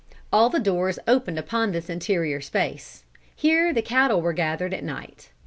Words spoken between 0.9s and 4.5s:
opened upon this interior space. Here the cattle were